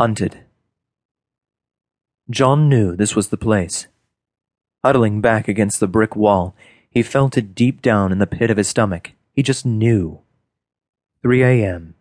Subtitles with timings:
[0.00, 0.44] Hunted.
[2.30, 3.86] John knew this was the place.
[4.82, 6.56] Huddling back against the brick wall,
[6.90, 9.12] he felt it deep down in the pit of his stomach.
[9.34, 10.20] He just knew.
[11.22, 11.96] 3 a.m.,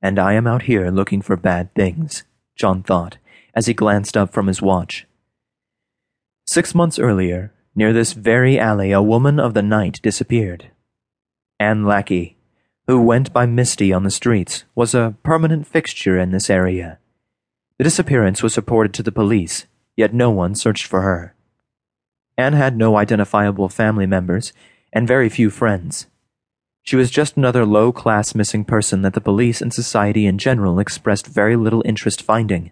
[0.00, 2.22] and I am out here looking for bad things,
[2.54, 3.18] John thought
[3.52, 5.08] as he glanced up from his watch.
[6.46, 10.70] Six months earlier, near this very alley, a woman of the night disappeared.
[11.58, 12.36] Anne Lackey,
[12.86, 17.00] who went by Misty on the streets, was a permanent fixture in this area.
[17.80, 19.64] The disappearance was reported to the police,
[19.96, 21.34] yet no one searched for her.
[22.36, 24.52] Anne had no identifiable family members
[24.92, 26.06] and very few friends.
[26.82, 30.78] She was just another low class missing person that the police and society in general
[30.78, 32.70] expressed very little interest finding.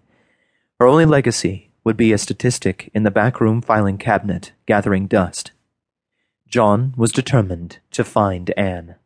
[0.79, 5.53] Her only legacy would be a statistic in the backroom filing cabinet gathering dust.
[6.48, 8.97] John was determined to find Anne.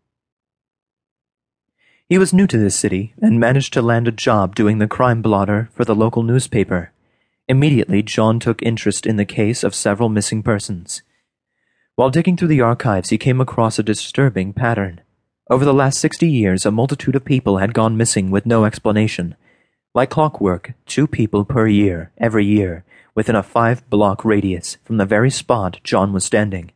[2.13, 5.23] He was new to this city and managed to land a job doing the crime
[5.23, 6.93] blotter for the local newspaper.
[7.49, 11.01] Immediately, John took interest in the case of several missing persons.
[11.95, 15.01] While digging through the archives, he came across a disturbing pattern.
[15.49, 19.35] Over the last sixty years, a multitude of people had gone missing with no explanation.
[19.95, 25.07] Like clockwork, two people per year, every year, within a five block radius from the
[25.07, 26.73] very spot John was standing.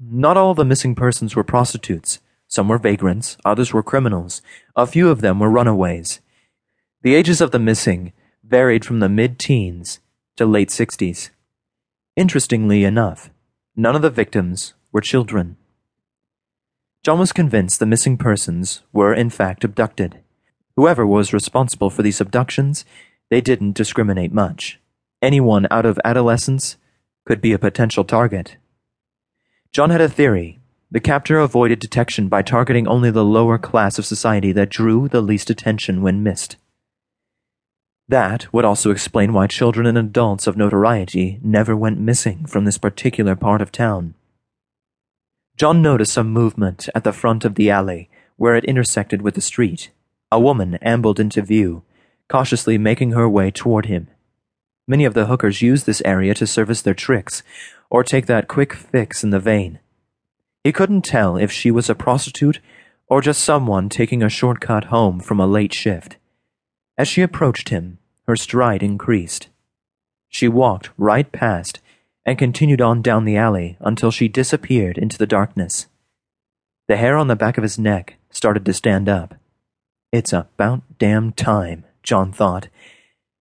[0.00, 2.18] Not all the missing persons were prostitutes.
[2.48, 4.42] Some were vagrants, others were criminals,
[4.74, 6.20] a few of them were runaways.
[7.02, 8.12] The ages of the missing
[8.44, 10.00] varied from the mid teens
[10.36, 11.30] to late sixties.
[12.16, 13.30] Interestingly enough,
[13.74, 15.56] none of the victims were children.
[17.02, 20.20] John was convinced the missing persons were in fact abducted.
[20.76, 22.84] Whoever was responsible for these abductions,
[23.30, 24.80] they didn't discriminate much.
[25.22, 26.76] Anyone out of adolescence
[27.24, 28.56] could be a potential target.
[29.72, 30.60] John had a theory.
[30.90, 35.20] The captor avoided detection by targeting only the lower class of society that drew the
[35.20, 36.56] least attention when missed.
[38.08, 42.78] That would also explain why children and adults of notoriety never went missing from this
[42.78, 44.14] particular part of town.
[45.56, 49.40] John noticed some movement at the front of the alley where it intersected with the
[49.40, 49.90] street.
[50.30, 51.82] A woman ambled into view,
[52.28, 54.08] cautiously making her way toward him.
[54.86, 57.42] Many of the hookers use this area to service their tricks,
[57.90, 59.80] or take that quick fix in the vein.
[60.66, 62.58] He couldn't tell if she was a prostitute
[63.06, 66.16] or just someone taking a shortcut home from a late shift.
[66.98, 69.46] As she approached him, her stride increased.
[70.28, 71.78] She walked right past
[72.24, 75.86] and continued on down the alley until she disappeared into the darkness.
[76.88, 79.36] The hair on the back of his neck started to stand up.
[80.10, 82.66] It's about damn time, John thought,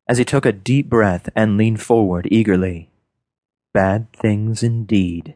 [0.09, 2.89] as he took a deep breath and leaned forward eagerly.
[3.73, 5.35] Bad things indeed.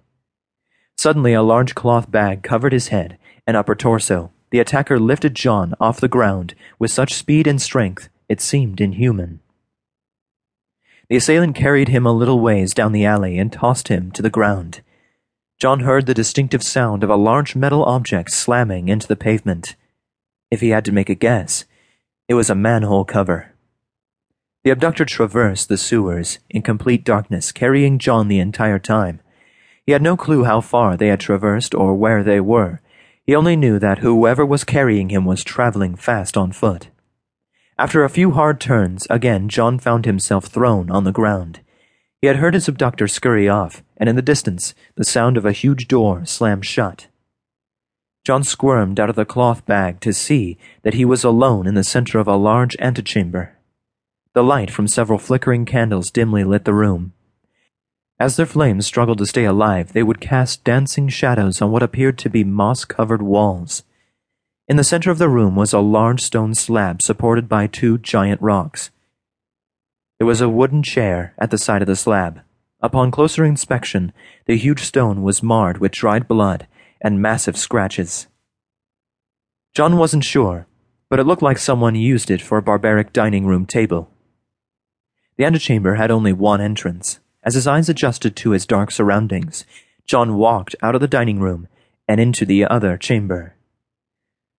[0.97, 4.31] Suddenly, a large cloth bag covered his head and upper torso.
[4.49, 9.39] The attacker lifted John off the ground with such speed and strength it seemed inhuman.
[11.09, 14.29] The assailant carried him a little ways down the alley and tossed him to the
[14.29, 14.81] ground.
[15.59, 19.75] John heard the distinctive sound of a large metal object slamming into the pavement.
[20.51, 21.65] If he had to make a guess,
[22.27, 23.53] it was a manhole cover.
[24.63, 29.21] The abductor traversed the sewers in complete darkness, carrying John the entire time.
[29.87, 32.81] He had no clue how far they had traversed or where they were.
[33.23, 36.89] He only knew that whoever was carrying him was traveling fast on foot.
[37.79, 41.61] After a few hard turns, again John found himself thrown on the ground.
[42.19, 45.53] He had heard his abductor scurry off, and in the distance, the sound of a
[45.53, 47.07] huge door slam shut.
[48.25, 51.83] John squirmed out of the cloth bag to see that he was alone in the
[51.85, 53.57] center of a large antechamber.
[54.33, 57.13] The light from several flickering candles dimly lit the room.
[58.19, 62.17] As their flames struggled to stay alive, they would cast dancing shadows on what appeared
[62.19, 63.83] to be moss covered walls.
[64.67, 68.41] In the center of the room was a large stone slab supported by two giant
[68.41, 68.89] rocks.
[70.17, 72.41] There was a wooden chair at the side of the slab.
[72.81, 74.11] Upon closer inspection,
[74.45, 76.67] the huge stone was marred with dried blood
[76.99, 78.27] and massive scratches.
[79.75, 80.65] John wasn't sure,
[81.07, 84.09] but it looked like someone used it for a barbaric dining room table.
[85.37, 87.19] The antechamber had only one entrance.
[87.47, 89.63] As his eyes adjusted to his dark surroundings,
[90.05, 91.69] John walked out of the dining room
[92.05, 93.55] and into the other chamber.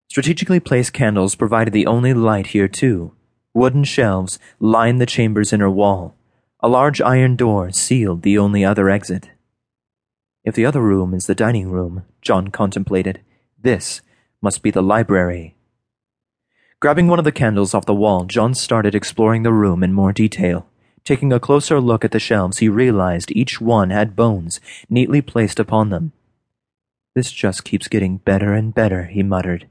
[0.09, 3.13] Strategically placed candles provided the only light here, too.
[3.53, 6.17] Wooden shelves lined the chamber's inner wall.
[6.61, 9.33] A large iron door sealed the only other exit.
[10.43, 13.21] If the other room is the dining room, John contemplated,
[13.63, 14.01] this
[14.41, 15.59] must be the library.
[16.81, 20.15] Grabbing one of the candles off the wall, John started exploring the room in more
[20.15, 20.68] detail.
[21.09, 24.61] Taking a closer look at the shelves, he realized each one had bones
[24.91, 26.13] neatly placed upon them.
[27.15, 29.67] This just keeps getting better and better, he muttered,